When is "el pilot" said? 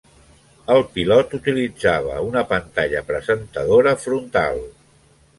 0.75-1.35